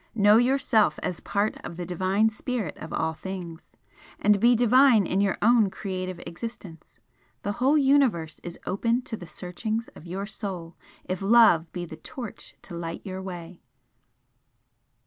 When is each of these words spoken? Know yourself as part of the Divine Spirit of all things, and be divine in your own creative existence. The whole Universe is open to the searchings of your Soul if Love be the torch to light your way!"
Know 0.15 0.37
yourself 0.37 0.97
as 1.03 1.19
part 1.19 1.57
of 1.63 1.77
the 1.77 1.85
Divine 1.85 2.31
Spirit 2.31 2.75
of 2.77 2.91
all 2.91 3.13
things, 3.13 3.75
and 4.19 4.39
be 4.39 4.55
divine 4.55 5.05
in 5.05 5.21
your 5.21 5.37
own 5.43 5.69
creative 5.69 6.19
existence. 6.25 6.97
The 7.43 7.51
whole 7.51 7.77
Universe 7.77 8.39
is 8.41 8.57
open 8.65 9.03
to 9.03 9.15
the 9.15 9.27
searchings 9.27 9.89
of 9.89 10.07
your 10.07 10.25
Soul 10.25 10.75
if 11.03 11.21
Love 11.21 11.71
be 11.71 11.85
the 11.85 11.97
torch 11.97 12.55
to 12.63 12.73
light 12.75 13.05
your 13.05 13.21
way!" 13.21 13.61